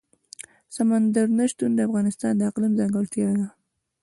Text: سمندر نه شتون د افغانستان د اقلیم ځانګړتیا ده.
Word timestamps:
سمندر 0.75 1.27
نه 1.37 1.45
شتون 1.51 1.71
د 1.75 1.79
افغانستان 1.87 2.33
د 2.37 2.41
اقلیم 2.49 2.73
ځانګړتیا 2.79 3.29
ده. 3.39 3.47